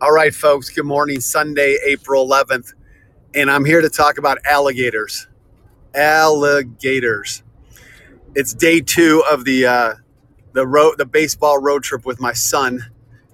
All 0.00 0.12
right, 0.12 0.32
folks, 0.32 0.70
good 0.70 0.84
morning. 0.84 1.20
Sunday, 1.20 1.76
April 1.84 2.24
11th, 2.24 2.72
and 3.34 3.50
I'm 3.50 3.64
here 3.64 3.80
to 3.80 3.88
talk 3.88 4.16
about 4.18 4.38
alligators. 4.44 5.26
Alligators. 5.92 7.42
It's 8.36 8.54
day 8.54 8.80
two 8.80 9.24
of 9.28 9.44
the 9.44 9.66
uh, 9.66 9.94
the 10.52 10.64
road, 10.68 10.98
the 10.98 11.04
baseball 11.04 11.60
road 11.60 11.82
trip 11.82 12.06
with 12.06 12.20
my 12.20 12.32
son. 12.32 12.78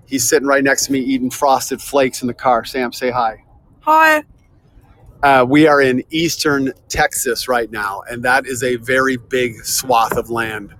He's 0.06 0.26
sitting 0.26 0.48
right 0.48 0.64
next 0.64 0.86
to 0.86 0.92
me 0.92 1.00
eating 1.00 1.28
frosted 1.28 1.82
flakes 1.82 2.22
in 2.22 2.28
the 2.28 2.34
car. 2.34 2.64
Sam, 2.64 2.94
say 2.94 3.10
hi. 3.10 3.44
Hi. 3.80 4.24
Uh, 5.22 5.44
we 5.46 5.66
are 5.66 5.82
in 5.82 6.02
eastern 6.08 6.72
Texas 6.88 7.46
right 7.46 7.70
now, 7.70 8.04
and 8.08 8.22
that 8.22 8.46
is 8.46 8.62
a 8.62 8.76
very 8.76 9.18
big 9.18 9.62
swath 9.66 10.16
of 10.16 10.30
land. 10.30 10.74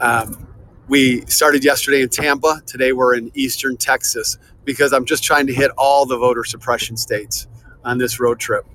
Um, 0.00 0.46
we 0.88 1.20
started 1.26 1.64
yesterday 1.64 2.00
in 2.00 2.08
Tampa. 2.08 2.62
Today 2.66 2.92
we're 2.92 3.14
in 3.14 3.30
eastern 3.34 3.76
Texas 3.76 4.38
because 4.64 4.92
I'm 4.92 5.04
just 5.04 5.24
trying 5.24 5.46
to 5.46 5.54
hit 5.54 5.70
all 5.76 6.06
the 6.06 6.16
voter 6.16 6.44
suppression 6.44 6.96
states 6.96 7.46
on 7.84 7.98
this 7.98 8.20
road 8.20 8.38
trip. 8.38 8.66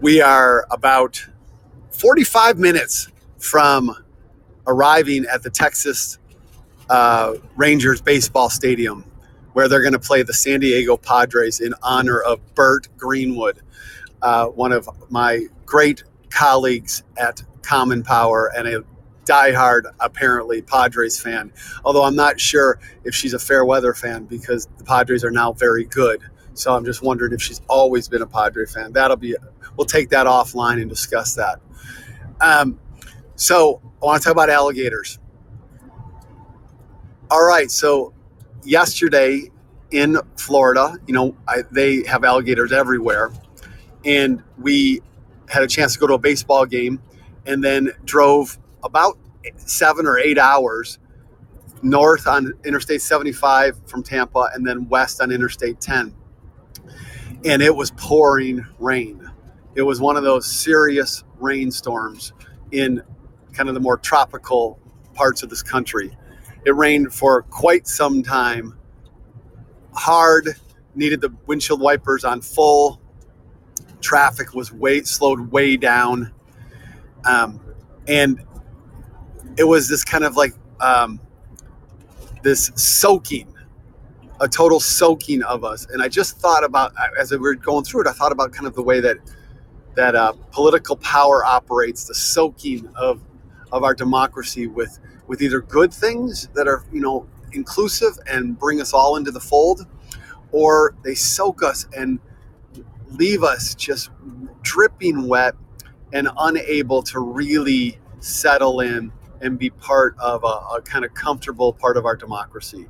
We 0.00 0.20
are 0.20 0.66
about 0.70 1.26
45 1.90 2.58
minutes 2.58 3.08
from 3.38 3.94
arriving 4.66 5.24
at 5.32 5.42
the 5.42 5.50
Texas 5.50 6.18
uh, 6.88 7.34
Rangers 7.56 8.00
baseball 8.00 8.50
stadium 8.50 9.04
where 9.52 9.66
they're 9.66 9.82
going 9.82 9.92
to 9.92 9.98
play 9.98 10.22
the 10.22 10.32
San 10.32 10.60
Diego 10.60 10.96
Padres 10.96 11.58
in 11.58 11.74
honor 11.82 12.20
of 12.20 12.38
Burt 12.54 12.86
Greenwood, 12.96 13.58
uh, 14.22 14.46
one 14.46 14.70
of 14.70 14.88
my 15.10 15.46
great 15.66 16.04
colleagues 16.30 17.02
at 17.16 17.42
Common 17.62 18.04
Power 18.04 18.52
and 18.56 18.68
a 18.68 18.84
diehard, 19.28 19.82
apparently, 20.00 20.62
Padres 20.62 21.20
fan. 21.20 21.52
Although 21.84 22.04
I'm 22.04 22.16
not 22.16 22.40
sure 22.40 22.80
if 23.04 23.14
she's 23.14 23.34
a 23.34 23.38
fair 23.38 23.64
weather 23.64 23.94
fan 23.94 24.24
because 24.24 24.66
the 24.78 24.84
Padres 24.84 25.24
are 25.24 25.30
now 25.30 25.52
very 25.52 25.84
good. 25.84 26.22
So 26.54 26.74
I'm 26.74 26.84
just 26.84 27.02
wondering 27.02 27.32
if 27.32 27.42
she's 27.42 27.60
always 27.68 28.08
been 28.08 28.22
a 28.22 28.26
Padre 28.26 28.66
fan. 28.66 28.92
That'll 28.92 29.16
be, 29.16 29.36
we'll 29.76 29.86
take 29.86 30.08
that 30.10 30.26
offline 30.26 30.80
and 30.80 30.88
discuss 30.88 31.34
that. 31.34 31.60
Um, 32.40 32.80
so 33.36 33.80
I 34.02 34.06
want 34.06 34.22
to 34.22 34.26
talk 34.26 34.32
about 34.32 34.50
alligators. 34.50 35.18
All 37.30 37.44
right. 37.44 37.70
So 37.70 38.12
yesterday 38.64 39.50
in 39.90 40.18
Florida, 40.36 40.96
you 41.06 41.14
know, 41.14 41.36
I, 41.46 41.62
they 41.70 42.04
have 42.04 42.24
alligators 42.24 42.72
everywhere. 42.72 43.30
And 44.04 44.42
we 44.58 45.02
had 45.48 45.62
a 45.62 45.66
chance 45.66 45.94
to 45.94 45.98
go 45.98 46.06
to 46.06 46.14
a 46.14 46.18
baseball 46.18 46.66
game 46.66 47.00
and 47.46 47.62
then 47.62 47.90
drove 48.04 48.58
about 48.82 49.18
seven 49.56 50.06
or 50.06 50.18
eight 50.18 50.38
hours 50.38 50.98
north 51.82 52.26
on 52.26 52.52
Interstate 52.64 53.02
75 53.02 53.80
from 53.86 54.02
Tampa 54.02 54.50
and 54.54 54.66
then 54.66 54.88
west 54.88 55.20
on 55.20 55.30
Interstate 55.30 55.80
10. 55.80 56.14
And 57.44 57.62
it 57.62 57.74
was 57.74 57.92
pouring 57.92 58.64
rain. 58.78 59.30
It 59.74 59.82
was 59.82 60.00
one 60.00 60.16
of 60.16 60.24
those 60.24 60.46
serious 60.46 61.24
rainstorms 61.38 62.32
in 62.72 63.02
kind 63.52 63.68
of 63.68 63.74
the 63.74 63.80
more 63.80 63.96
tropical 63.96 64.78
parts 65.14 65.42
of 65.42 65.50
this 65.50 65.62
country. 65.62 66.16
It 66.64 66.74
rained 66.74 67.14
for 67.14 67.42
quite 67.42 67.86
some 67.86 68.22
time, 68.22 68.76
hard, 69.92 70.48
needed 70.94 71.20
the 71.20 71.32
windshield 71.46 71.80
wipers 71.80 72.24
on 72.24 72.40
full. 72.40 73.00
Traffic 74.00 74.54
was 74.54 74.72
way 74.72 75.02
slowed 75.02 75.52
way 75.52 75.76
down. 75.76 76.32
Um, 77.24 77.60
and 78.06 78.42
it 79.58 79.64
was 79.64 79.88
this 79.88 80.04
kind 80.04 80.24
of 80.24 80.36
like 80.36 80.54
um, 80.80 81.20
this 82.42 82.70
soaking, 82.76 83.52
a 84.40 84.48
total 84.48 84.78
soaking 84.78 85.42
of 85.42 85.64
us. 85.64 85.86
And 85.86 86.00
I 86.00 86.08
just 86.08 86.38
thought 86.38 86.64
about 86.64 86.92
as 87.18 87.32
we 87.32 87.38
were 87.38 87.54
going 87.54 87.84
through 87.84 88.02
it, 88.02 88.06
I 88.06 88.12
thought 88.12 88.32
about 88.32 88.52
kind 88.52 88.66
of 88.66 88.74
the 88.74 88.82
way 88.82 89.00
that 89.00 89.18
that 89.96 90.14
uh, 90.14 90.32
political 90.52 90.96
power 90.96 91.44
operates, 91.44 92.04
the 92.04 92.14
soaking 92.14 92.88
of 92.94 93.20
of 93.72 93.82
our 93.82 93.94
democracy 93.94 94.68
with 94.68 94.98
with 95.26 95.42
either 95.42 95.60
good 95.60 95.92
things 95.92 96.48
that 96.54 96.68
are 96.68 96.84
you 96.92 97.00
know 97.00 97.26
inclusive 97.52 98.18
and 98.30 98.58
bring 98.58 98.80
us 98.80 98.92
all 98.92 99.16
into 99.16 99.32
the 99.32 99.40
fold, 99.40 99.86
or 100.52 100.94
they 101.02 101.16
soak 101.16 101.64
us 101.64 101.86
and 101.96 102.20
leave 103.10 103.42
us 103.42 103.74
just 103.74 104.10
dripping 104.62 105.26
wet 105.26 105.54
and 106.12 106.28
unable 106.38 107.02
to 107.02 107.18
really 107.18 107.98
settle 108.20 108.80
in 108.80 109.12
and 109.40 109.58
be 109.58 109.70
part 109.70 110.16
of 110.18 110.44
a, 110.44 110.76
a 110.76 110.82
kind 110.82 111.04
of 111.04 111.14
comfortable 111.14 111.72
part 111.72 111.96
of 111.96 112.06
our 112.06 112.16
democracy. 112.16 112.88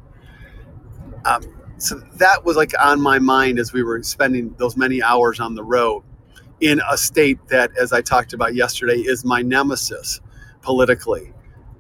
Um, 1.25 1.43
so 1.79 1.97
that 2.17 2.45
was 2.45 2.57
like 2.57 2.73
on 2.81 3.01
my 3.01 3.19
mind 3.19 3.59
as 3.59 3.73
we 3.73 3.83
were 3.83 4.03
spending 4.03 4.55
those 4.59 4.77
many 4.77 5.03
hours 5.03 5.41
on 5.41 5.55
the 5.55 5.63
road 5.63 6.03
in 6.61 6.81
a 6.91 6.97
state 6.97 7.39
that, 7.49 7.71
as 7.79 7.93
I 7.93 8.03
talked 8.03 8.33
about 8.33 8.55
yesterday, 8.55 8.97
is 8.97 9.25
my 9.25 9.43
nemesis 9.43 10.21
politically. 10.61 11.33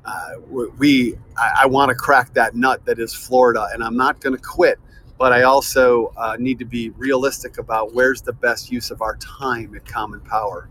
Uh, 0.04 0.34
we, 0.78 1.16
I, 1.36 1.62
I 1.62 1.66
want 1.66 1.90
to 1.90 1.94
crack 1.94 2.32
that 2.34 2.54
nut 2.54 2.84
that 2.86 2.98
is 2.98 3.12
Florida, 3.12 3.68
and 3.72 3.82
I'm 3.82 3.96
not 3.96 4.20
going 4.20 4.36
to 4.36 4.42
quit. 4.42 4.78
But 5.18 5.32
I 5.32 5.42
also 5.42 6.12
uh, 6.16 6.36
need 6.38 6.60
to 6.60 6.64
be 6.64 6.90
realistic 6.90 7.58
about 7.58 7.92
where's 7.92 8.22
the 8.22 8.32
best 8.32 8.70
use 8.70 8.92
of 8.92 9.02
our 9.02 9.16
time 9.16 9.74
at 9.74 9.84
Common 9.84 10.20
Power. 10.20 10.68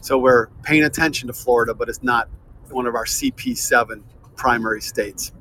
So 0.00 0.16
we're 0.16 0.46
paying 0.62 0.84
attention 0.84 1.26
to 1.26 1.32
Florida, 1.32 1.74
but 1.74 1.88
it's 1.88 2.02
not 2.04 2.28
one 2.70 2.86
of 2.86 2.94
our 2.94 3.04
CP7 3.04 4.02
primary 4.36 4.80
states. 4.80 5.32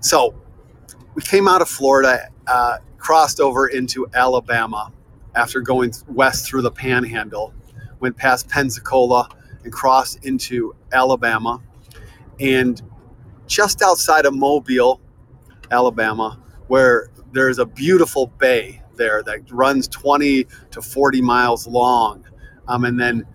So 0.00 0.34
we 1.14 1.22
came 1.22 1.46
out 1.46 1.62
of 1.62 1.68
Florida, 1.68 2.28
uh, 2.46 2.78
crossed 2.98 3.40
over 3.40 3.66
into 3.68 4.06
Alabama 4.14 4.92
after 5.34 5.60
going 5.60 5.92
west 6.08 6.46
through 6.46 6.62
the 6.62 6.70
panhandle, 6.70 7.54
went 8.00 8.16
past 8.16 8.48
Pensacola 8.48 9.28
and 9.64 9.72
crossed 9.72 10.24
into 10.24 10.74
Alabama. 10.92 11.60
And 12.40 12.80
just 13.46 13.82
outside 13.82 14.26
of 14.26 14.34
Mobile, 14.34 15.00
Alabama, 15.70 16.40
where 16.66 17.08
there's 17.32 17.58
a 17.58 17.64
beautiful 17.64 18.26
bay 18.26 18.82
there 18.96 19.22
that 19.22 19.50
runs 19.50 19.88
20 19.88 20.46
to 20.70 20.82
40 20.82 21.22
miles 21.22 21.66
long 21.66 22.24
um, 22.68 22.84
and 22.84 22.98
then 23.00 23.26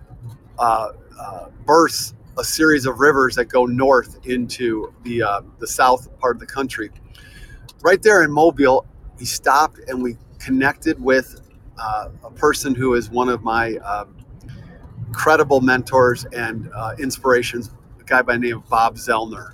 uh, 0.59 0.89
uh, 1.19 1.49
bursts 1.65 2.13
a 2.37 2.43
series 2.43 2.85
of 2.85 2.99
rivers 2.99 3.35
that 3.35 3.45
go 3.45 3.65
north 3.65 4.19
into 4.25 4.93
the 5.03 5.23
uh, 5.23 5.41
the 5.59 5.67
south 5.67 6.07
part 6.19 6.35
of 6.35 6.39
the 6.39 6.45
country. 6.45 6.91
Right 7.81 8.01
there 8.01 8.23
in 8.23 8.31
Mobile, 8.31 8.85
we 9.19 9.25
stopped 9.25 9.79
and 9.87 10.01
we 10.01 10.17
connected 10.39 11.01
with 11.01 11.41
uh, 11.79 12.09
a 12.23 12.31
person 12.31 12.75
who 12.75 12.93
is 12.93 13.09
one 13.09 13.29
of 13.29 13.43
my 13.43 13.77
uh, 13.77 14.05
credible 15.11 15.61
mentors 15.61 16.25
and 16.25 16.69
uh, 16.75 16.95
inspirations, 16.99 17.71
a 17.99 18.03
guy 18.03 18.21
by 18.21 18.33
the 18.33 18.39
name 18.39 18.57
of 18.57 18.69
Bob 18.69 18.95
Zellner 18.95 19.51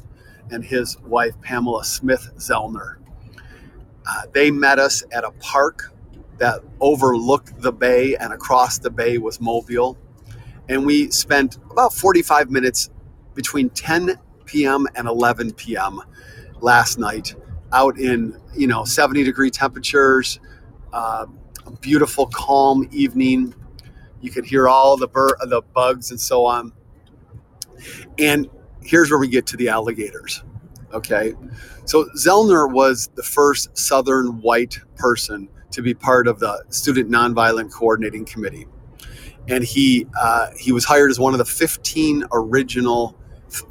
and 0.52 0.64
his 0.64 0.98
wife 1.02 1.40
Pamela 1.42 1.84
Smith 1.84 2.32
Zellner. 2.38 2.98
Uh, 4.06 4.22
they 4.34 4.52
met 4.52 4.80
us 4.80 5.04
at 5.12 5.24
a 5.24 5.32
park 5.32 5.94
that 6.38 6.62
overlooked 6.82 7.62
the 7.62 7.72
bay, 7.72 8.16
and 8.16 8.34
across 8.34 8.78
the 8.78 8.90
bay 8.90 9.18
was 9.18 9.40
Mobile 9.40 9.98
and 10.70 10.86
we 10.86 11.12
spent 11.12 11.58
about 11.70 11.94
45 11.94 12.50
minutes 12.50 12.90
between 13.34 13.70
10 13.70 14.18
p.m. 14.46 14.88
and 14.96 15.08
11 15.08 15.54
p.m. 15.54 16.02
last 16.62 16.98
night 16.98 17.36
out 17.72 17.98
in 17.98 18.40
you 18.56 18.68
know 18.68 18.84
70 18.84 19.24
degree 19.24 19.50
temperatures, 19.50 20.40
uh, 20.94 21.26
beautiful 21.82 22.28
calm 22.28 22.88
evening. 22.92 23.54
You 24.22 24.32
could 24.32 24.46
hear 24.46 24.68
all 24.68 24.96
the 24.96 25.08
bur- 25.08 25.38
the 25.48 25.62
bugs 25.74 26.12
and 26.12 26.20
so 26.20 26.46
on. 26.46 26.72
And 28.20 28.50
here's 28.82 29.10
where 29.10 29.20
we 29.20 29.28
get 29.28 29.46
to 29.48 29.58
the 29.58 29.70
alligators. 29.70 30.44
Okay, 30.94 31.34
so 31.86 32.06
Zellner 32.16 32.72
was 32.72 33.10
the 33.16 33.24
first 33.24 33.76
Southern 33.76 34.40
white 34.42 34.78
person 34.96 35.50
to 35.72 35.82
be 35.82 35.96
part 35.96 36.28
of 36.28 36.40
the 36.40 36.64
Student 36.70 37.10
Nonviolent 37.10 37.72
Coordinating 37.72 38.26
Committee 38.26 38.68
and 39.48 39.64
he 39.64 40.08
uh, 40.20 40.48
he 40.58 40.72
was 40.72 40.86
hired 40.86 41.12
as 41.12 41.20
one 41.20 41.34
of 41.34 41.38
the 41.38 41.46
15 41.46 42.26
original 42.32 43.18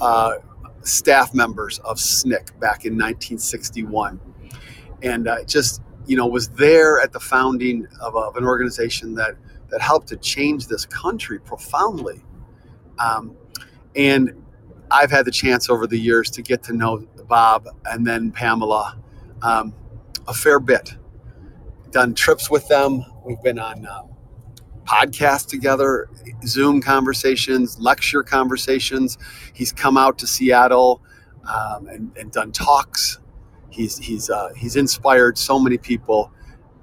uh, 0.01 0.35
staff 0.83 1.35
members 1.35 1.79
of 1.81 1.97
SNCC 1.97 2.59
back 2.61 2.85
in 2.85 2.95
1961, 2.95 4.21
and 5.03 5.29
uh, 5.29 5.45
just 5.45 5.83
you 6.07 6.17
know 6.17 6.27
was 6.27 6.49
there 6.51 7.01
at 7.01 7.13
the 7.13 7.21
founding 7.21 7.87
of, 8.01 8.17
of, 8.17 8.37
an 8.37 8.45
organization 8.45 9.15
that 9.15 9.35
that 9.71 9.81
helped 9.81 10.09
to 10.09 10.17
change 10.17 10.67
this 10.67 10.85
country 10.87 11.39
profoundly. 11.41 12.23
Um, 12.99 13.37
and 13.97 14.45
I've 14.91 15.11
had 15.11 15.25
the 15.25 15.31
chance 15.31 15.71
over 15.71 15.87
the 15.87 15.99
years 15.99 16.31
to 16.31 16.43
get 16.43 16.63
to 16.65 16.75
know 16.75 17.07
Bob 17.27 17.67
and 17.87 18.07
then 18.07 18.31
Pamela 18.31 18.99
um, 19.41 19.75
a 20.29 20.35
fair 20.35 20.61
bit. 20.61 20.95
Done 21.91 22.15
trips 22.15 22.51
with 22.51 22.69
them. 22.69 23.05
We've 23.25 23.43
been 23.43 23.59
on 23.59 23.87
uh, 23.87 24.03
podcasts 24.85 25.47
together, 25.47 26.09
Zoom 26.47 26.81
conversations, 26.81 27.79
lecture 27.79 28.23
conversations. 28.23 29.19
He's 29.53 29.73
come 29.73 29.97
out 29.97 30.19
to 30.19 30.27
Seattle 30.27 31.03
um, 31.47 31.87
and, 31.89 32.17
and, 32.17 32.31
done 32.31 32.53
talks. 32.53 33.19
He's 33.71 33.99
he's 33.99 34.31
uh, 34.31 34.51
he's 34.57 34.77
inspired 34.77 35.39
so 35.39 35.59
many 35.59 35.79
people. 35.79 36.31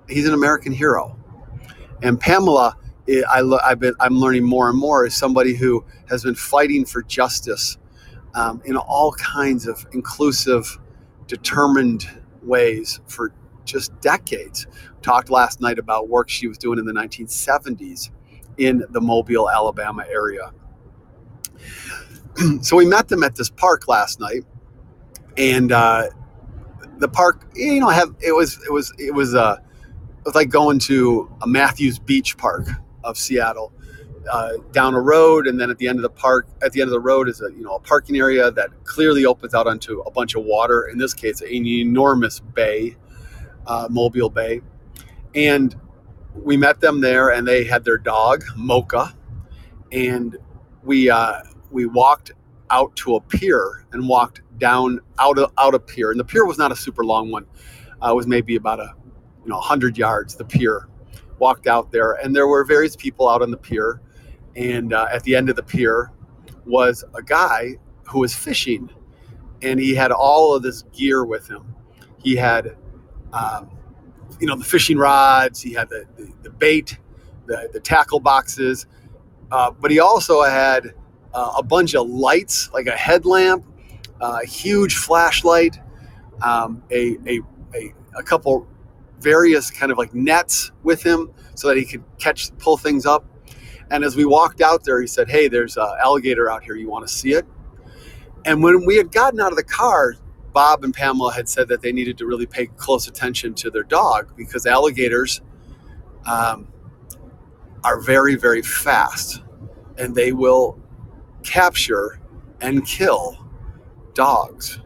He's 0.07 0.27
an 0.27 0.33
American 0.33 0.71
hero. 0.71 1.17
And 2.01 2.19
Pamela, 2.19 2.75
I, 3.29 3.59
have 3.67 3.79
been 3.79 3.93
I'm 3.99 4.15
learning 4.15 4.43
more 4.43 4.69
and 4.69 4.77
more 4.77 5.05
is 5.05 5.15
somebody 5.15 5.55
who 5.55 5.85
has 6.09 6.23
been 6.23 6.35
fighting 6.35 6.85
for 6.85 7.01
justice 7.03 7.77
um, 8.35 8.61
in 8.65 8.77
all 8.77 9.13
kinds 9.13 9.67
of 9.67 9.85
inclusive, 9.91 10.79
determined 11.27 12.07
ways 12.43 12.99
for 13.07 13.33
just 13.71 13.99
decades. 14.01 14.67
Talked 15.01 15.29
last 15.29 15.61
night 15.61 15.79
about 15.79 16.09
work 16.09 16.29
she 16.29 16.47
was 16.47 16.57
doing 16.57 16.79
in 16.79 16.85
the 16.85 16.93
1970s 16.93 18.09
in 18.57 18.83
the 18.89 19.01
Mobile, 19.01 19.49
Alabama 19.49 20.05
area. 20.09 20.51
so 22.61 22.75
we 22.75 22.85
met 22.85 23.07
them 23.07 23.23
at 23.23 23.35
this 23.35 23.49
park 23.49 23.87
last 23.87 24.19
night, 24.19 24.43
and 25.37 25.71
uh, 25.71 26.07
the 26.97 27.07
park, 27.07 27.49
you 27.55 27.79
know, 27.79 27.89
have 27.89 28.15
it 28.21 28.33
was 28.33 28.59
it 28.65 28.71
was 28.71 28.93
it 28.99 29.13
was 29.13 29.33
uh, 29.33 29.57
it 30.19 30.25
was 30.25 30.35
like 30.35 30.49
going 30.49 30.79
to 30.79 31.31
a 31.41 31.47
Matthews 31.47 31.99
Beach 31.99 32.37
Park 32.37 32.67
of 33.03 33.17
Seattle. 33.17 33.73
Uh, 34.29 34.57
down 34.73 34.93
a 34.93 34.99
road, 34.99 35.47
and 35.47 35.59
then 35.59 35.71
at 35.71 35.77
the 35.77 35.87
end 35.87 35.97
of 35.97 36.03
the 36.03 36.09
park, 36.09 36.45
at 36.61 36.71
the 36.73 36.81
end 36.81 36.89
of 36.89 36.91
the 36.91 36.99
road 36.99 37.27
is 37.29 37.41
a 37.41 37.49
you 37.51 37.63
know 37.63 37.75
a 37.75 37.79
parking 37.79 38.17
area 38.17 38.51
that 38.51 38.69
clearly 38.83 39.25
opens 39.25 39.55
out 39.55 39.65
onto 39.65 40.01
a 40.01 40.11
bunch 40.11 40.35
of 40.35 40.43
water. 40.43 40.89
In 40.91 40.97
this 40.97 41.13
case, 41.13 41.41
an 41.41 41.65
enormous 41.65 42.39
bay, 42.39 42.95
uh, 43.69 43.87
Mobile 43.89 44.29
Bay, 44.29 44.61
and 45.33 45.75
we 46.35 46.57
met 46.57 46.81
them 46.81 46.99
there, 46.99 47.29
and 47.29 47.47
they 47.47 47.63
had 47.63 47.85
their 47.85 47.97
dog 47.97 48.43
Mocha, 48.57 49.15
and 49.91 50.37
we 50.83 51.09
uh, 51.09 51.41
we 51.71 51.85
walked 51.85 52.31
out 52.71 52.95
to 52.97 53.15
a 53.15 53.21
pier 53.21 53.85
and 53.91 54.07
walked 54.07 54.41
down 54.57 54.99
out 55.19 55.37
of 55.37 55.51
out 55.57 55.73
a 55.73 55.79
pier, 55.79 56.11
and 56.11 56.19
the 56.19 56.25
pier 56.25 56.45
was 56.45 56.57
not 56.57 56.71
a 56.71 56.75
super 56.75 57.05
long 57.05 57.31
one. 57.31 57.45
Uh, 58.03 58.11
it 58.11 58.15
was 58.15 58.27
maybe 58.27 58.55
about 58.55 58.79
a 58.79 58.93
you 59.43 59.49
know 59.49 59.59
hundred 59.59 59.97
yards. 59.97 60.35
The 60.35 60.45
pier. 60.45 60.87
Walked 61.37 61.67
out 61.67 61.89
there, 61.93 62.15
and 62.21 62.35
there 62.35 62.47
were 62.47 62.65
various 62.65 62.97
people 62.97 63.29
out 63.29 63.41
on 63.41 63.49
the 63.49 63.55
pier, 63.55 64.01
and 64.57 64.91
uh, 64.91 65.07
at 65.09 65.23
the 65.23 65.37
end 65.37 65.49
of 65.49 65.55
the 65.55 65.63
pier 65.63 66.11
was 66.65 67.05
a 67.15 67.23
guy 67.23 67.77
who 68.03 68.19
was 68.19 68.35
fishing, 68.35 68.89
and 69.61 69.79
he 69.79 69.95
had 69.95 70.11
all 70.11 70.53
of 70.53 70.63
this 70.63 70.83
gear 70.91 71.23
with 71.23 71.49
him. 71.49 71.75
He 72.17 72.35
had, 72.35 72.75
um, 73.33 73.69
you 74.39 74.47
know, 74.47 74.55
the 74.55 74.63
fishing 74.63 74.97
rods. 74.97 75.61
He 75.61 75.73
had 75.73 75.89
the 75.89 76.05
the, 76.17 76.31
the 76.43 76.49
bait, 76.49 76.97
the 77.45 77.69
the 77.71 77.79
tackle 77.79 78.19
boxes, 78.19 78.85
uh, 79.51 79.71
but 79.71 79.91
he 79.91 79.99
also 79.99 80.41
had 80.43 80.93
uh, 81.33 81.53
a 81.57 81.63
bunch 81.63 81.95
of 81.95 82.07
lights, 82.07 82.69
like 82.73 82.87
a 82.87 82.95
headlamp, 82.95 83.65
a 84.21 84.45
huge 84.45 84.95
flashlight, 84.97 85.79
um, 86.41 86.83
a, 86.91 87.17
a, 87.27 87.39
a, 87.75 87.93
a 88.17 88.23
couple 88.23 88.67
various 89.19 89.69
kind 89.69 89.91
of 89.91 89.97
like 89.97 90.13
nets 90.13 90.71
with 90.83 91.03
him 91.03 91.31
so 91.55 91.67
that 91.67 91.77
he 91.77 91.85
could 91.85 92.03
catch, 92.17 92.55
pull 92.57 92.77
things 92.77 93.05
up. 93.05 93.25
And 93.91 94.03
as 94.03 94.15
we 94.15 94.25
walked 94.25 94.61
out 94.61 94.83
there, 94.83 95.01
he 95.01 95.07
said, 95.07 95.29
Hey, 95.29 95.47
there's 95.47 95.77
an 95.77 95.87
alligator 96.01 96.49
out 96.49 96.63
here. 96.63 96.75
You 96.75 96.89
want 96.89 97.07
to 97.07 97.13
see 97.13 97.33
it? 97.33 97.45
And 98.45 98.63
when 98.63 98.85
we 98.85 98.95
had 98.95 99.11
gotten 99.11 99.39
out 99.39 99.51
of 99.51 99.57
the 99.57 99.63
car, 99.63 100.15
Bob 100.59 100.83
and 100.83 100.93
Pamela 100.93 101.31
had 101.31 101.47
said 101.47 101.69
that 101.69 101.81
they 101.81 101.93
needed 101.93 102.17
to 102.17 102.25
really 102.25 102.45
pay 102.45 102.65
close 102.65 103.07
attention 103.07 103.53
to 103.53 103.71
their 103.71 103.83
dog 103.83 104.35
because 104.35 104.65
alligators 104.65 105.39
um, 106.25 106.67
are 107.85 108.01
very, 108.01 108.35
very 108.35 108.61
fast 108.61 109.41
and 109.97 110.13
they 110.13 110.33
will 110.33 110.77
capture 111.43 112.19
and 112.59 112.85
kill 112.85 113.37
dogs 114.13 114.81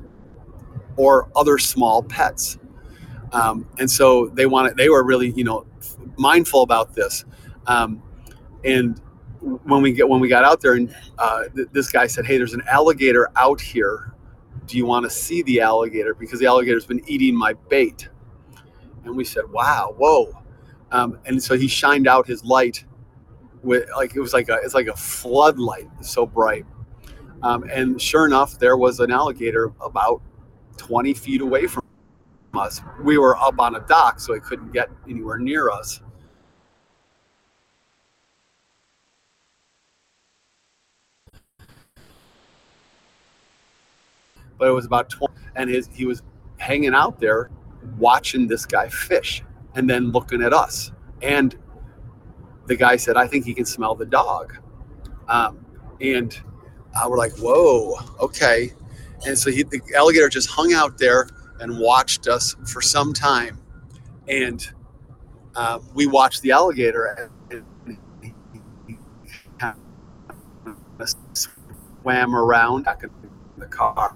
or 0.96 1.32
other 1.36 1.58
small 1.58 2.04
pets. 2.04 2.60
Um, 3.32 3.68
and 3.80 3.90
so 3.90 4.28
they 4.28 4.46
wanted, 4.46 4.78
they 4.78 4.90
were 4.90 5.04
really, 5.04 5.32
you 5.32 5.44
know, 5.44 5.66
mindful 6.20 6.62
about 6.62 6.94
this. 6.94 7.26
Um, 7.66 8.00
and 8.64 9.02
when 9.42 9.82
we 9.82 9.92
get 9.92 10.08
when 10.08 10.20
we 10.20 10.28
got 10.28 10.44
out 10.44 10.62
there, 10.62 10.74
and 10.74 10.96
uh, 11.18 11.46
th- 11.56 11.70
this 11.72 11.92
guy 11.92 12.06
said, 12.06 12.28
"Hey, 12.28 12.38
there's 12.38 12.54
an 12.54 12.64
alligator 12.68 13.30
out 13.36 13.60
here. 13.60 14.13
Do 14.66 14.78
you 14.78 14.86
want 14.86 15.04
to 15.06 15.10
see 15.10 15.44
the 15.44 15.62
alligator? 15.62 16.14
Because 16.14 16.40
the 16.40 16.46
alligator's 16.46 16.86
been 16.86 17.02
eating 17.08 17.36
my 17.36 17.54
bait." 17.70 18.10
And 19.04 19.16
we 19.16 19.24
said, 19.24 19.50
"Wow, 19.52 19.96
whoa!" 19.98 20.34
Um, 20.92 21.20
and 21.26 21.42
so 21.42 21.58
he 21.58 21.68
shined 21.68 22.08
out 22.08 22.28
his 22.28 22.44
light 22.46 22.86
with 23.64 23.90
like 23.96 24.16
it 24.16 24.20
was 24.20 24.34
like 24.34 24.50
a 24.50 24.60
it's 24.64 24.74
like 24.74 24.88
a 24.88 24.96
floodlight, 24.96 25.90
so 26.02 26.26
bright. 26.26 26.66
Um, 27.42 27.64
and 27.70 28.02
sure 28.02 28.26
enough, 28.26 28.58
there 28.58 28.78
was 28.78 29.00
an 29.00 29.12
alligator 29.12 29.74
about 29.82 30.22
20 30.78 31.14
feet 31.14 31.42
away 31.42 31.68
from 31.68 31.84
us. 32.54 32.82
We 33.04 33.18
were 33.18 33.36
up 33.38 33.60
on 33.60 33.76
a 33.76 33.82
dock, 33.82 34.20
so 34.20 34.34
it 34.34 34.44
couldn't 34.44 34.72
get 34.72 34.90
anywhere 35.10 35.38
near 35.38 35.70
us. 35.70 36.02
But 44.58 44.68
it 44.68 44.72
was 44.72 44.86
about 44.86 45.10
20, 45.10 45.34
and 45.56 45.70
his 45.70 45.90
he 45.94 46.06
was 46.06 46.22
hanging 46.58 46.94
out 46.94 47.20
there 47.20 47.50
watching 47.98 48.48
this 48.48 48.66
guy 48.66 48.88
fish 48.88 49.44
and 49.76 49.90
then 49.90 50.12
looking 50.12 50.42
at 50.42 50.54
us. 50.54 50.92
And 51.22 51.56
the 52.68 52.76
guy 52.76 52.96
said, 52.96 53.18
I 53.18 53.28
think 53.28 53.46
he 53.46 53.54
can 53.54 53.66
smell 53.66 53.96
the 53.96 54.06
dog. 54.06 54.58
Um, 55.28 55.66
and 56.00 56.38
uh, 56.96 57.08
we're 57.10 57.18
like, 57.18 57.34
whoa, 57.38 57.96
okay. 58.20 58.72
And 59.26 59.38
so 59.38 59.52
he, 59.52 59.64
the 59.64 59.82
alligator 59.96 60.30
just 60.30 60.50
hung 60.50 60.74
out 60.74 60.98
there 60.98 61.28
and 61.60 61.80
watched 61.80 62.28
us 62.28 62.56
for 62.66 62.82
some 62.82 63.14
time. 63.14 63.60
And 64.28 64.66
uh, 65.56 65.80
we 65.94 66.08
watched 66.08 66.42
the 66.42 66.52
alligator 66.52 67.30
and 67.52 67.98
he 68.88 68.98
kind 69.60 69.78
of 71.00 71.16
swam 71.34 72.36
around 72.36 72.84
back 72.84 73.04
in 73.04 73.10
the 73.64 73.70
car. 73.70 74.16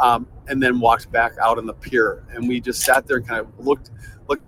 Um, 0.00 0.26
and 0.48 0.62
then 0.62 0.80
walked 0.80 1.10
back 1.12 1.32
out 1.40 1.58
on 1.58 1.66
the 1.66 1.74
pier. 1.74 2.24
And 2.30 2.48
we 2.48 2.60
just 2.60 2.82
sat 2.82 3.06
there 3.06 3.18
and 3.18 3.28
kind 3.28 3.40
of 3.40 3.48
looked 3.64 3.90
looked 4.28 4.42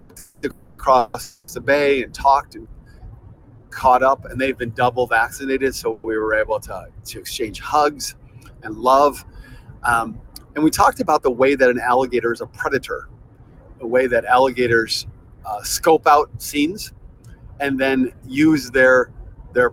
across 0.45 1.41
the 1.53 1.61
bay 1.61 2.03
and 2.03 2.13
talked 2.13 2.57
and 2.57 2.67
caught 3.71 4.03
up. 4.03 4.25
And 4.25 4.41
they've 4.41 4.59
been 4.59 4.73
double 4.73 5.07
vaccinated, 5.07 5.75
so 5.75 6.01
we 6.03 6.17
were 6.17 6.35
able 6.35 6.59
to 6.61 6.89
to 7.05 7.19
exchange 7.21 7.61
hugs 7.61 8.17
and 8.63 8.77
love. 8.77 9.25
Um, 9.85 10.21
and 10.55 10.65
we 10.65 10.71
talked 10.71 11.01
about 11.01 11.23
the 11.23 11.31
way 11.31 11.55
that 11.55 11.69
an 11.69 11.79
alligator 11.79 12.33
is 12.33 12.41
a 12.41 12.47
predator, 12.47 13.09
the 13.79 13.87
way 13.87 14.07
that 14.07 14.25
alligators 14.25 15.07
uh, 15.45 15.63
scope 15.63 16.07
out 16.07 16.31
scenes 16.43 16.93
and 17.61 17.79
then 17.79 18.13
use 18.27 18.71
their 18.71 19.13
their 19.53 19.73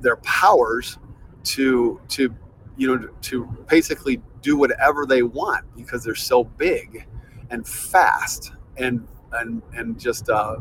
their 0.00 0.16
powers 0.16 0.98
to 1.44 2.00
to 2.08 2.34
you 2.76 2.96
know 2.96 3.08
to 3.22 3.44
basically 3.68 4.20
do 4.40 4.56
whatever 4.56 5.06
they 5.06 5.22
want 5.22 5.64
because 5.76 6.04
they're 6.04 6.14
so 6.14 6.44
big 6.44 7.06
and 7.50 7.66
fast 7.66 8.52
and 8.76 9.06
and 9.32 9.62
and 9.74 9.98
just 9.98 10.28
uh, 10.28 10.56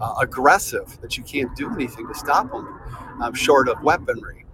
uh, 0.00 0.14
aggressive 0.20 0.98
that 1.00 1.16
you 1.16 1.24
can't 1.24 1.54
do 1.56 1.70
anything 1.72 2.06
to 2.06 2.14
stop 2.14 2.50
them, 2.50 2.80
um, 3.20 3.34
short 3.34 3.68
of 3.68 3.82
weaponry. 3.82 4.44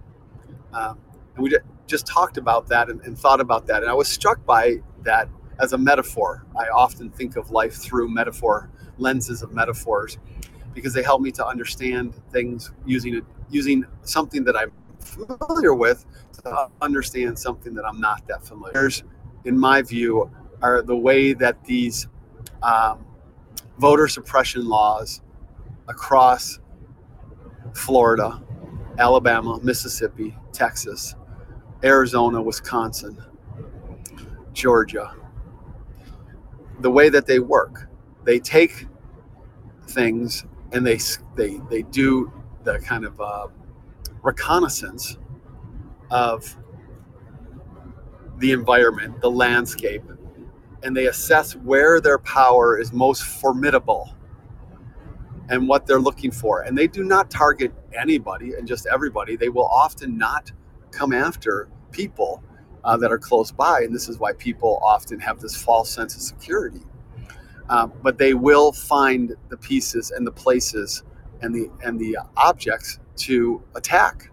Um, 0.73 0.97
and 1.35 1.43
we 1.43 1.55
just 1.87 2.05
talked 2.05 2.37
about 2.37 2.67
that 2.67 2.89
and, 2.89 3.01
and 3.01 3.17
thought 3.17 3.41
about 3.41 3.67
that, 3.67 3.81
and 3.81 3.91
I 3.91 3.93
was 3.93 4.07
struck 4.07 4.45
by 4.45 4.81
that 5.03 5.27
as 5.59 5.73
a 5.73 5.77
metaphor. 5.77 6.45
I 6.57 6.67
often 6.69 7.09
think 7.09 7.35
of 7.35 7.51
life 7.51 7.75
through 7.75 8.09
metaphor 8.09 8.69
lenses 8.97 9.41
of 9.41 9.53
metaphors 9.53 10.17
because 10.73 10.93
they 10.93 11.03
help 11.03 11.21
me 11.21 11.31
to 11.31 11.45
understand 11.45 12.13
things 12.31 12.71
using 12.85 13.21
using 13.49 13.85
something 14.03 14.43
that 14.45 14.55
I'm 14.55 14.71
familiar 15.01 15.73
with 15.73 16.05
to 16.43 16.69
understand 16.81 17.37
something 17.37 17.73
that 17.73 17.85
I'm 17.85 17.99
not 17.99 18.25
that 18.27 18.43
familiar. 18.43 18.89
In 19.45 19.57
my 19.57 19.81
view, 19.81 20.29
are 20.61 20.81
the 20.81 20.95
way 20.95 21.33
that 21.33 21.63
these 21.65 22.07
um, 22.63 23.05
voter 23.79 24.07
suppression 24.07 24.67
laws 24.67 25.21
across 25.87 26.59
Florida, 27.73 28.41
Alabama, 28.99 29.59
Mississippi, 29.63 30.37
Texas, 30.51 31.15
Arizona, 31.83 32.41
Wisconsin, 32.41 33.17
Georgia. 34.53 35.15
The 36.81 36.91
way 36.91 37.09
that 37.09 37.25
they 37.25 37.39
work, 37.39 37.89
they 38.23 38.39
take 38.39 38.87
things 39.87 40.45
and 40.71 40.85
they 40.85 40.99
they 41.35 41.59
they 41.69 41.81
do 41.83 42.31
the 42.63 42.79
kind 42.79 43.05
of 43.05 43.19
uh, 43.19 43.47
reconnaissance 44.23 45.17
of 46.09 46.57
the 48.37 48.51
environment, 48.51 49.21
the 49.21 49.31
landscape, 49.31 50.03
and 50.83 50.95
they 50.95 51.07
assess 51.07 51.55
where 51.55 52.01
their 52.01 52.17
power 52.19 52.79
is 52.79 52.91
most 52.91 53.23
formidable 53.23 54.15
and 55.49 55.67
what 55.67 55.85
they're 55.85 55.99
looking 55.99 56.31
for. 56.31 56.61
And 56.61 56.77
they 56.77 56.87
do 56.87 57.03
not 57.03 57.29
target 57.29 57.71
anybody 57.97 58.53
and 58.53 58.67
just 58.67 58.87
everybody. 58.87 59.35
They 59.35 59.49
will 59.49 59.67
often 59.67 60.17
not 60.17 60.51
come 60.91 61.13
after 61.13 61.69
people 61.91 62.43
uh, 62.83 62.97
that 62.97 63.11
are 63.11 63.19
close 63.19 63.51
by, 63.51 63.81
and 63.81 63.93
this 63.93 64.09
is 64.09 64.17
why 64.17 64.33
people 64.33 64.79
often 64.81 65.19
have 65.19 65.39
this 65.39 65.55
false 65.55 65.89
sense 65.89 66.15
of 66.15 66.21
security. 66.21 66.81
Um, 67.69 67.93
but 68.01 68.17
they 68.17 68.33
will 68.33 68.71
find 68.71 69.35
the 69.49 69.57
pieces 69.57 70.11
and 70.11 70.25
the 70.25 70.31
places 70.31 71.03
and 71.41 71.53
the 71.53 71.69
and 71.83 71.99
the 71.99 72.17
objects 72.35 72.99
to 73.21 73.63
attack, 73.75 74.31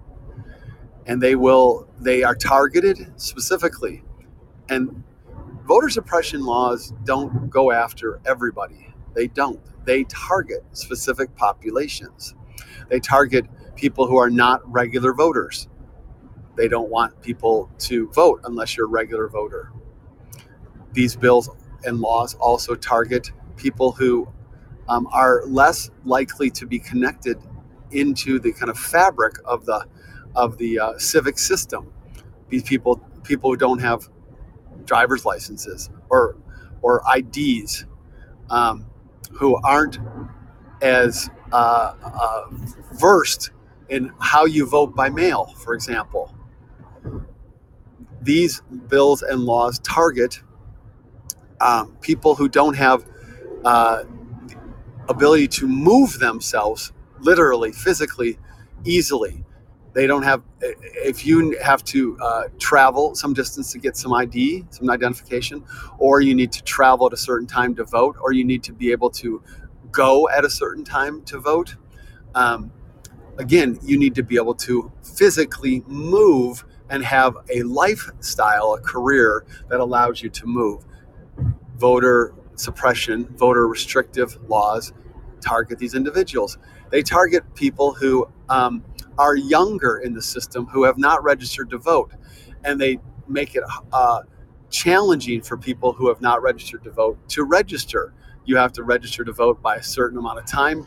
and 1.06 1.22
they 1.22 1.34
will 1.34 1.88
they 2.00 2.22
are 2.22 2.34
targeted 2.34 3.12
specifically, 3.16 4.02
and 4.68 5.02
voter 5.66 5.88
suppression 5.90 6.44
laws 6.44 6.92
don't 7.04 7.50
go 7.50 7.70
after 7.72 8.20
everybody. 8.26 8.94
They 9.14 9.28
don't. 9.28 9.60
They 9.84 10.04
target 10.04 10.64
specific 10.72 11.34
populations. 11.36 12.34
They 12.88 13.00
target 13.00 13.46
people 13.76 14.06
who 14.06 14.16
are 14.16 14.30
not 14.30 14.60
regular 14.70 15.12
voters. 15.12 15.68
They 16.56 16.68
don't 16.68 16.90
want 16.90 17.20
people 17.22 17.70
to 17.80 18.08
vote 18.10 18.40
unless 18.44 18.76
you're 18.76 18.86
a 18.86 18.90
regular 18.90 19.28
voter. 19.28 19.72
These 20.92 21.16
bills 21.16 21.48
and 21.84 22.00
laws 22.00 22.34
also 22.34 22.74
target 22.74 23.30
people 23.56 23.92
who 23.92 24.28
um, 24.88 25.06
are 25.12 25.44
less 25.46 25.90
likely 26.04 26.50
to 26.50 26.66
be 26.66 26.78
connected 26.78 27.38
into 27.92 28.38
the 28.38 28.52
kind 28.52 28.70
of 28.70 28.78
fabric 28.78 29.34
of 29.44 29.66
the 29.66 29.84
of 30.34 30.58
the 30.58 30.78
uh, 30.78 30.98
civic 30.98 31.38
system. 31.38 31.92
These 32.48 32.62
people 32.64 33.00
people 33.24 33.50
who 33.50 33.56
don't 33.56 33.80
have 33.80 34.08
driver's 34.84 35.24
licenses 35.24 35.90
or 36.10 36.36
or 36.82 37.02
IDs, 37.16 37.86
um, 38.50 38.86
who 39.32 39.56
aren't 39.62 39.98
as 40.82 41.30
uh, 41.52 41.94
uh, 42.04 42.44
versed 42.94 43.50
in 43.88 44.12
how 44.20 44.44
you 44.44 44.66
vote 44.66 44.94
by 44.94 45.08
mail, 45.08 45.54
for 45.58 45.74
example. 45.74 46.34
These 48.22 48.62
bills 48.88 49.22
and 49.22 49.40
laws 49.42 49.78
target 49.80 50.42
um, 51.60 51.96
people 52.00 52.34
who 52.34 52.48
don't 52.48 52.74
have 52.76 53.04
uh, 53.64 54.04
ability 55.08 55.48
to 55.48 55.66
move 55.66 56.18
themselves 56.18 56.92
literally, 57.20 57.72
physically, 57.72 58.38
easily. 58.84 59.44
They 59.94 60.06
don't 60.06 60.22
have, 60.22 60.42
if 60.60 61.26
you 61.26 61.58
have 61.62 61.82
to 61.84 62.18
uh, 62.20 62.42
travel 62.58 63.14
some 63.14 63.32
distance 63.32 63.72
to 63.72 63.78
get 63.78 63.96
some 63.96 64.12
ID, 64.12 64.66
some 64.70 64.90
identification, 64.90 65.64
or 65.98 66.20
you 66.20 66.34
need 66.34 66.52
to 66.52 66.62
travel 66.62 67.06
at 67.06 67.12
a 67.12 67.16
certain 67.16 67.46
time 67.46 67.74
to 67.76 67.84
vote, 67.84 68.16
or 68.20 68.32
you 68.32 68.44
need 68.44 68.62
to 68.64 68.72
be 68.72 68.92
able 68.92 69.10
to 69.10 69.42
go 69.90 70.28
at 70.28 70.44
a 70.44 70.50
certain 70.50 70.84
time 70.84 71.22
to 71.22 71.40
vote. 71.40 71.76
Um, 72.34 72.70
again, 73.38 73.78
you 73.82 73.98
need 73.98 74.14
to 74.16 74.22
be 74.22 74.36
able 74.36 74.54
to 74.56 74.92
physically 75.02 75.82
move 75.86 76.64
and 76.90 77.04
have 77.04 77.36
a 77.52 77.62
lifestyle, 77.62 78.74
a 78.74 78.80
career 78.80 79.44
that 79.68 79.80
allows 79.80 80.22
you 80.22 80.30
to 80.30 80.46
move. 80.46 80.84
Voter 81.76 82.34
suppression, 82.54 83.26
voter 83.36 83.66
restrictive 83.68 84.38
laws 84.48 84.92
target 85.40 85.78
these 85.78 85.94
individuals. 85.94 86.58
They 86.90 87.02
target 87.02 87.54
people 87.54 87.94
who 87.94 88.28
um, 88.48 88.84
are 89.18 89.36
younger 89.36 89.98
in 89.98 90.14
the 90.14 90.22
system 90.22 90.66
who 90.66 90.84
have 90.84 90.98
not 90.98 91.22
registered 91.22 91.70
to 91.70 91.78
vote, 91.78 92.12
and 92.64 92.80
they 92.80 92.98
make 93.28 93.54
it 93.54 93.64
uh, 93.92 94.22
challenging 94.70 95.42
for 95.42 95.56
people 95.56 95.92
who 95.92 96.08
have 96.08 96.20
not 96.20 96.42
registered 96.42 96.84
to 96.84 96.90
vote 96.90 97.18
to 97.30 97.44
register. 97.44 98.14
You 98.44 98.56
have 98.56 98.72
to 98.74 98.82
register 98.82 99.24
to 99.24 99.32
vote 99.32 99.60
by 99.60 99.76
a 99.76 99.82
certain 99.82 100.18
amount 100.18 100.38
of 100.38 100.46
time 100.46 100.86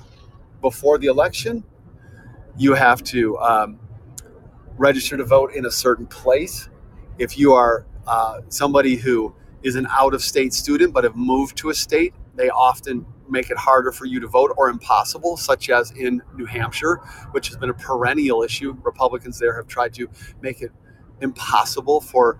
before 0.61 0.97
the 0.97 1.07
election. 1.07 1.63
You 2.57 2.73
have 2.73 3.03
to 3.05 3.37
um, 3.39 3.79
register 4.77 5.17
to 5.17 5.25
vote 5.25 5.53
in 5.53 5.65
a 5.65 5.71
certain 5.71 6.07
place. 6.07 6.69
If 7.17 7.37
you 7.37 7.53
are 7.53 7.85
uh, 8.07 8.41
somebody 8.49 8.95
who 8.95 9.35
is 9.63 9.75
an 9.75 9.87
out 9.89 10.13
of 10.13 10.21
state 10.21 10.53
student 10.53 10.93
but 10.93 11.03
have 11.03 11.15
moved 11.15 11.57
to 11.57 11.69
a 11.69 11.73
state, 11.73 12.13
they 12.35 12.49
often 12.49 13.05
make 13.31 13.49
it 13.49 13.57
harder 13.57 13.91
for 13.91 14.05
you 14.05 14.19
to 14.19 14.27
vote 14.27 14.53
or 14.57 14.69
impossible, 14.69 15.37
such 15.37 15.69
as 15.69 15.91
in 15.91 16.21
New 16.35 16.45
Hampshire, 16.45 16.97
which 17.31 17.47
has 17.47 17.57
been 17.57 17.69
a 17.69 17.73
perennial 17.73 18.43
issue. 18.43 18.75
Republicans 18.83 19.39
there 19.39 19.55
have 19.55 19.67
tried 19.67 19.93
to 19.95 20.09
make 20.41 20.61
it 20.61 20.71
impossible 21.21 22.01
for 22.01 22.39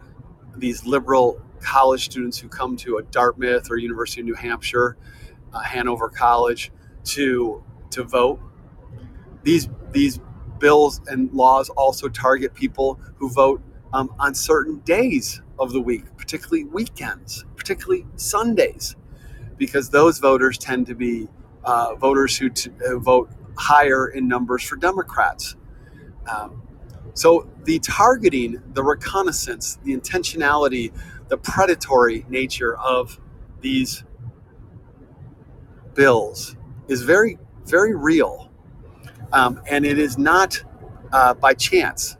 these 0.57 0.85
liberal 0.85 1.41
college 1.61 2.05
students 2.05 2.37
who 2.37 2.49
come 2.49 2.75
to 2.75 2.97
a 2.97 3.03
Dartmouth 3.03 3.69
or 3.69 3.77
University 3.77 4.21
of 4.21 4.25
New 4.25 4.35
Hampshire, 4.35 4.97
uh, 5.53 5.61
Hanover 5.61 6.09
College, 6.09 6.71
to 7.05 7.63
to 7.91 8.03
vote. 8.03 8.39
These 9.43 9.69
these 9.91 10.19
bills 10.59 11.01
and 11.07 11.31
laws 11.33 11.69
also 11.69 12.07
target 12.07 12.53
people 12.53 12.99
who 13.17 13.29
vote 13.29 13.61
um, 13.93 14.13
on 14.19 14.33
certain 14.33 14.79
days 14.79 15.41
of 15.59 15.73
the 15.73 15.81
week, 15.81 16.05
particularly 16.17 16.63
weekends, 16.65 17.45
particularly 17.55 18.05
Sundays, 18.15 18.95
because 19.61 19.91
those 19.91 20.17
voters 20.17 20.57
tend 20.57 20.87
to 20.87 20.95
be 20.95 21.27
uh, 21.65 21.93
voters 21.93 22.35
who 22.35 22.49
t- 22.49 22.71
uh, 22.83 22.97
vote 22.97 23.29
higher 23.55 24.07
in 24.07 24.27
numbers 24.27 24.63
for 24.63 24.75
Democrats. 24.75 25.55
Um, 26.27 26.63
so 27.13 27.47
the 27.65 27.77
targeting, 27.77 28.59
the 28.73 28.83
reconnaissance, 28.83 29.77
the 29.83 29.95
intentionality, 29.95 30.91
the 31.27 31.37
predatory 31.37 32.25
nature 32.27 32.75
of 32.75 33.19
these 33.59 34.03
bills 35.93 36.55
is 36.87 37.03
very, 37.03 37.37
very 37.65 37.95
real. 37.95 38.49
Um, 39.31 39.61
and 39.69 39.85
it 39.85 39.99
is 39.99 40.17
not 40.17 40.59
uh, 41.13 41.35
by 41.35 41.53
chance 41.53 42.17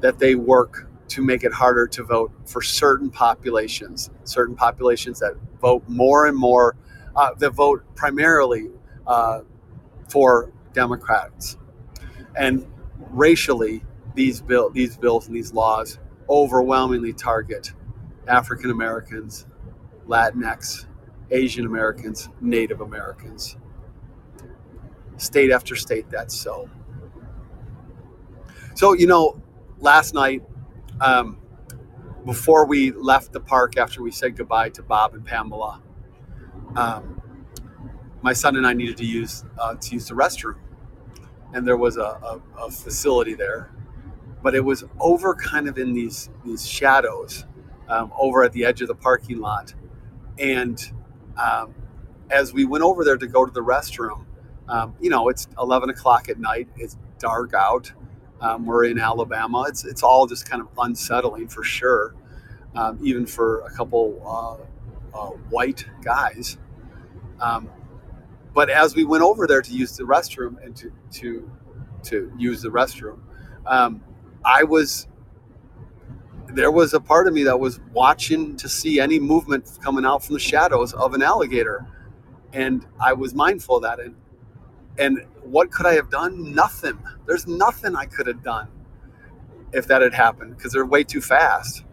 that 0.00 0.20
they 0.20 0.36
work 0.36 0.88
to 1.08 1.22
make 1.22 1.42
it 1.42 1.52
harder 1.52 1.88
to 1.88 2.04
vote 2.04 2.30
for 2.46 2.62
certain 2.62 3.10
populations, 3.10 4.10
certain 4.22 4.54
populations 4.54 5.18
that 5.18 5.34
vote 5.60 5.82
more 5.88 6.26
and 6.26 6.36
more, 6.36 6.76
uh, 7.16 7.34
that 7.38 7.50
vote 7.50 7.84
primarily 7.94 8.70
uh, 9.06 9.40
for 10.08 10.52
Democrats. 10.72 11.56
And 12.36 12.66
racially, 13.10 13.84
these, 14.14 14.40
bill, 14.40 14.70
these 14.70 14.96
bills 14.96 15.26
and 15.26 15.36
these 15.36 15.52
laws 15.52 15.98
overwhelmingly 16.28 17.12
target 17.12 17.72
African 18.26 18.70
Americans, 18.70 19.46
Latinx, 20.06 20.86
Asian 21.30 21.66
Americans, 21.66 22.28
Native 22.40 22.80
Americans. 22.80 23.56
State 25.16 25.50
after 25.50 25.76
state, 25.76 26.10
that's 26.10 26.34
so. 26.34 26.68
So, 28.74 28.92
you 28.92 29.06
know, 29.06 29.40
last 29.78 30.14
night 30.14 30.42
um, 31.00 31.38
before 32.24 32.66
we 32.66 32.90
left 32.92 33.32
the 33.32 33.40
park 33.40 33.76
after 33.76 34.02
we 34.02 34.10
said 34.10 34.36
goodbye 34.36 34.70
to 34.70 34.82
Bob 34.82 35.14
and 35.14 35.24
Pamela, 35.24 35.82
um, 36.76 37.20
my 38.22 38.32
son 38.32 38.56
and 38.56 38.66
I 38.66 38.72
needed 38.72 38.96
to 38.96 39.04
use 39.04 39.44
uh, 39.58 39.74
to 39.74 39.90
use 39.92 40.08
the 40.08 40.14
restroom, 40.14 40.56
and 41.52 41.66
there 41.66 41.76
was 41.76 41.96
a, 41.96 42.00
a, 42.00 42.40
a, 42.58 42.70
facility 42.70 43.34
there, 43.34 43.70
but 44.42 44.54
it 44.54 44.64
was 44.64 44.84
over 44.98 45.34
kind 45.34 45.68
of 45.68 45.78
in 45.78 45.92
these 45.92 46.30
these 46.44 46.66
shadows, 46.66 47.44
um, 47.88 48.12
over 48.18 48.42
at 48.42 48.52
the 48.52 48.64
edge 48.64 48.80
of 48.80 48.88
the 48.88 48.94
parking 48.94 49.38
lot, 49.38 49.74
and 50.38 50.90
um, 51.36 51.74
as 52.30 52.52
we 52.52 52.64
went 52.64 52.82
over 52.82 53.04
there 53.04 53.18
to 53.18 53.26
go 53.26 53.44
to 53.44 53.52
the 53.52 53.62
restroom, 53.62 54.24
um, 54.68 54.94
you 55.00 55.10
know, 55.10 55.28
it's 55.28 55.46
eleven 55.58 55.90
o'clock 55.90 56.28
at 56.28 56.38
night, 56.38 56.68
it's 56.76 56.96
dark 57.18 57.52
out. 57.54 57.92
Um, 58.40 58.66
we're 58.66 58.84
in 58.84 58.98
Alabama. 58.98 59.66
It's 59.68 59.84
it's 59.84 60.02
all 60.02 60.26
just 60.26 60.48
kind 60.48 60.62
of 60.62 60.68
unsettling 60.78 61.48
for 61.48 61.62
sure, 61.62 62.14
um, 62.74 62.98
even 63.02 63.26
for 63.26 63.60
a 63.60 63.70
couple 63.70 64.22
uh, 64.26 64.64
uh, 65.14 65.28
white 65.50 65.86
guys. 66.02 66.58
Um, 67.40 67.70
but 68.54 68.70
as 68.70 68.94
we 68.94 69.04
went 69.04 69.22
over 69.22 69.46
there 69.46 69.62
to 69.62 69.72
use 69.72 69.96
the 69.96 70.04
restroom 70.04 70.62
and 70.64 70.76
to 70.76 70.92
to 71.12 71.50
to 72.04 72.32
use 72.38 72.62
the 72.62 72.68
restroom, 72.70 73.18
um, 73.66 74.02
I 74.44 74.64
was 74.64 75.08
there 76.48 76.70
was 76.70 76.94
a 76.94 77.00
part 77.00 77.26
of 77.26 77.34
me 77.34 77.42
that 77.44 77.58
was 77.58 77.80
watching 77.92 78.56
to 78.56 78.68
see 78.68 79.00
any 79.00 79.18
movement 79.18 79.78
coming 79.82 80.04
out 80.04 80.24
from 80.24 80.34
the 80.34 80.40
shadows 80.40 80.92
of 80.92 81.14
an 81.14 81.22
alligator, 81.22 81.86
and 82.52 82.86
I 83.00 83.12
was 83.12 83.34
mindful 83.34 83.76
of 83.76 83.82
that. 83.82 84.00
And 84.00 84.14
and 84.98 85.26
what 85.42 85.70
could 85.72 85.86
I 85.86 85.94
have 85.94 86.10
done? 86.10 86.54
Nothing. 86.54 86.98
There's 87.26 87.46
nothing 87.46 87.96
I 87.96 88.06
could 88.06 88.26
have 88.26 88.42
done 88.42 88.68
if 89.72 89.86
that 89.88 90.02
had 90.02 90.14
happened 90.14 90.56
because 90.56 90.72
they're 90.72 90.86
way 90.86 91.04
too 91.04 91.20
fast. 91.20 91.84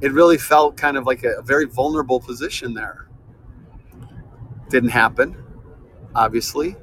It 0.00 0.12
really 0.12 0.38
felt 0.38 0.76
kind 0.76 0.96
of 0.96 1.06
like 1.06 1.24
a, 1.24 1.42
very 1.42 1.66
vulnerable 1.66 2.20
position 2.20 2.74
there. 2.74 3.08
Didn't 4.70 4.90
happen, 4.90 5.36
obviously. 6.14 6.76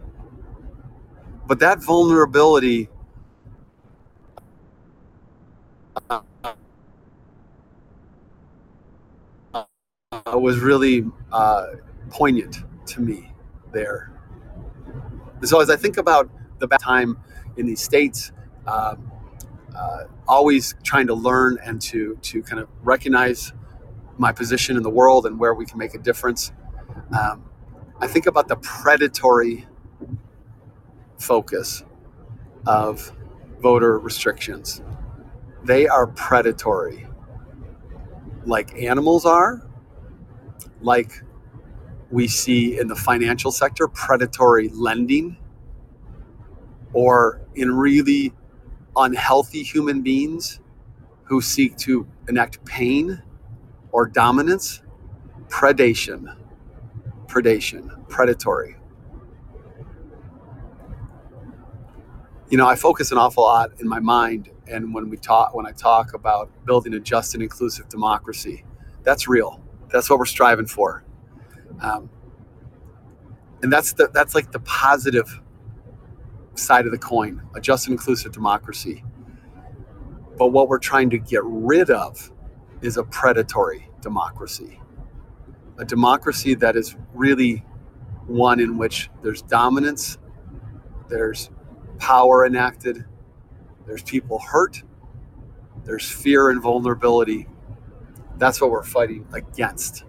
But 1.48 1.60
that 1.60 1.84
vulnerability 1.84 2.90
uh, 6.10 6.22
was 10.34 10.60
really 10.60 11.06
uh, 11.32 11.68
poignant 12.10 12.58
to 12.88 13.02
me 13.02 13.32
there. 13.74 14.12
And 15.28 15.50
so 15.50 15.62
as 15.62 15.70
I 15.70 15.78
think 15.78 15.98
about 15.98 16.30
the 16.60 16.68
time 16.68 17.18
in 17.58 17.68
these 17.68 17.82
states, 17.82 18.32
um, 18.68 19.12
uh, 19.76 20.06
always 20.28 20.76
trying 20.84 21.08
to 21.08 21.14
learn 21.14 21.58
and 21.64 21.82
to 21.82 22.18
to 22.22 22.44
kind 22.44 22.62
of 22.62 22.70
recognize 22.84 23.54
my 24.18 24.32
position 24.32 24.78
in 24.78 24.84
the 24.84 24.90
world 24.90 25.26
and 25.26 25.40
where 25.40 25.54
we 25.54 25.66
can 25.66 25.78
make 25.78 25.94
a 25.94 25.98
difference. 25.98 26.52
Um, 27.18 27.50
I 28.00 28.08
think 28.08 28.28
about 28.28 28.48
the 28.48 28.56
predatory 28.58 29.68
focus 31.18 31.84
of 32.66 33.12
voter 33.62 33.98
restrictions. 34.00 34.82
They 35.64 35.88
are 35.88 36.08
predatory, 36.08 37.08
like 38.46 38.76
animals 38.76 39.26
are, 39.26 39.66
like 40.82 41.24
we 42.12 42.28
see 42.28 42.78
in 42.78 42.88
the 42.88 42.96
financial 42.96 43.52
sector, 43.52 43.88
predatory 43.88 44.70
lending, 44.70 45.38
or 46.92 47.42
in 47.56 47.72
really 47.72 48.34
unhealthy 48.96 49.64
human 49.64 50.02
beings 50.02 50.60
who 51.24 51.42
seek 51.42 51.78
to 51.78 52.08
enact 52.28 52.64
pain 52.66 53.22
or 53.92 54.08
dominance, 54.08 54.82
predation, 55.48 56.36
predation, 57.28 58.08
predatory. 58.10 58.76
You 62.50 62.58
know, 62.58 62.68
I 62.68 62.76
focus 62.76 63.12
an 63.12 63.18
awful 63.18 63.44
lot 63.44 63.72
in 63.80 63.88
my 63.88 64.00
mind 64.00 64.50
and 64.68 64.94
when 64.94 65.10
we 65.10 65.18
talk 65.18 65.54
when 65.54 65.66
I 65.66 65.72
talk 65.72 66.14
about 66.14 66.50
building 66.66 66.94
a 66.94 67.00
just 67.00 67.34
and 67.34 67.44
inclusive 67.44 67.90
democracy. 67.90 68.64
That's 69.04 69.28
real. 69.28 69.62
That's 69.92 70.10
what 70.10 70.20
we're 70.20 70.26
striving 70.26 70.66
for. 70.66 71.04
Um, 71.82 72.10
and 73.62 73.72
that's 73.72 73.94
the 73.94 74.10
that's 74.14 74.36
like 74.36 74.52
the 74.52 74.60
positive 74.60 75.42
side 76.56 76.86
of 76.86 76.92
the 76.92 76.98
coin, 76.98 77.42
a 77.56 77.62
just 77.62 77.88
and 77.88 77.94
inclusive 77.94 78.32
democracy. 78.32 79.04
But 80.38 80.48
what 80.48 80.68
we're 80.68 80.80
trying 80.80 81.10
to 81.12 81.18
get 81.18 81.42
rid 81.44 81.90
of 81.90 82.32
is 82.82 82.98
a 82.98 83.04
predatory 83.04 83.90
democracy. 84.02 84.80
A 85.78 85.86
democracy 85.86 86.54
that 86.56 86.76
is 86.76 86.96
really 87.14 87.64
one 88.28 88.60
in 88.60 88.78
which 88.78 89.10
there's 89.22 89.42
dominance, 89.42 90.18
there's 91.10 91.50
power 91.98 92.46
enacted, 92.46 93.06
there's 93.86 94.04
people 94.04 94.40
hurt, 94.40 94.84
there's 95.84 96.10
fear 96.10 96.50
and 96.50 96.62
vulnerability. 96.62 97.48
That's 98.38 98.62
what 98.62 98.72
we're 98.72 98.84
fighting 98.84 99.28
against. 99.34 100.06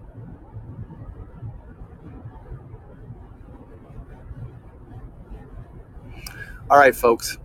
All 6.71 6.79
right, 6.79 6.97
folks, 6.97 7.37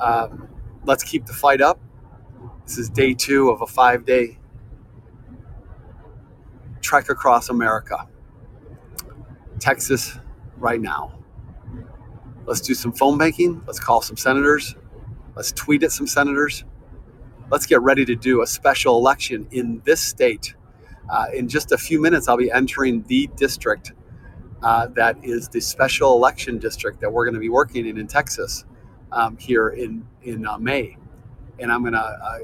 um, 0.00 0.48
let's 0.84 1.04
keep 1.04 1.24
the 1.24 1.32
fight 1.32 1.60
up. 1.60 1.78
This 2.66 2.78
is 2.78 2.90
day 2.90 3.14
two 3.14 3.48
of 3.48 3.62
a 3.62 3.66
five 3.66 4.04
day 4.04 4.38
trek 6.80 7.08
across 7.08 7.48
America. 7.48 8.08
Texas, 9.60 10.18
right 10.56 10.80
now. 10.80 11.16
Let's 12.44 12.60
do 12.60 12.74
some 12.74 12.92
phone 12.92 13.18
banking. 13.18 13.62
Let's 13.68 13.78
call 13.78 14.02
some 14.02 14.16
senators. 14.16 14.74
Let's 15.36 15.52
tweet 15.52 15.84
at 15.84 15.92
some 15.92 16.08
senators. 16.08 16.64
Let's 17.50 17.66
get 17.66 17.82
ready 17.82 18.04
to 18.04 18.16
do 18.16 18.42
a 18.42 18.46
special 18.48 18.98
election 18.98 19.46
in 19.52 19.80
this 19.84 20.00
state. 20.00 20.56
Uh, 21.08 21.26
in 21.32 21.46
just 21.46 21.70
a 21.70 21.78
few 21.78 22.02
minutes, 22.02 22.26
I'll 22.26 22.36
be 22.36 22.50
entering 22.50 23.04
the 23.04 23.28
district 23.36 23.92
uh, 24.62 24.86
that 24.88 25.16
is 25.22 25.48
the 25.48 25.60
special 25.60 26.14
election 26.14 26.58
district 26.58 27.00
that 27.00 27.12
we're 27.12 27.24
going 27.24 27.34
to 27.34 27.40
be 27.40 27.48
working 27.48 27.86
in 27.86 27.98
in 27.98 28.06
Texas 28.06 28.64
um, 29.12 29.36
here 29.36 29.68
in 29.68 30.06
in 30.22 30.46
uh, 30.46 30.58
May, 30.58 30.96
and 31.58 31.70
I'm 31.70 31.82
going 31.82 31.92
to 31.92 31.98
uh, 32.00 32.38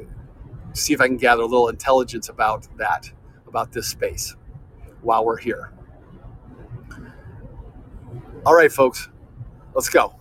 see 0.72 0.92
if 0.92 1.00
I 1.00 1.06
can 1.06 1.16
gather 1.16 1.42
a 1.42 1.46
little 1.46 1.68
intelligence 1.68 2.28
about 2.28 2.68
that, 2.78 3.10
about 3.46 3.72
this 3.72 3.88
space, 3.88 4.36
while 5.00 5.24
we're 5.24 5.38
here. 5.38 5.72
All 8.44 8.54
right, 8.54 8.72
folks, 8.72 9.08
let's 9.74 9.88
go. 9.88 10.14